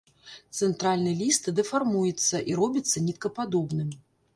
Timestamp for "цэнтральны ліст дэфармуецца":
0.59-2.43